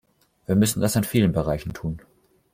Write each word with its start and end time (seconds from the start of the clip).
Wir 0.47 0.55
müssen 0.55 0.81
das 0.81 0.95
in 0.95 1.03
vielen 1.03 1.31
Bereichen 1.31 1.73
tun. 1.73 2.01